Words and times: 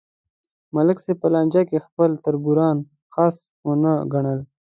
ملک 0.75 0.97
صاحب 1.03 1.17
په 1.21 1.27
لانجه 1.33 1.61
کې 1.69 1.85
خپل 1.85 2.09
تربوران 2.25 2.77
خس 3.13 3.35
ونه 3.67 3.93
گڼل 4.13 4.39